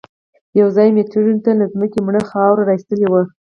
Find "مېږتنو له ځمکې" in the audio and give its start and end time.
0.95-1.99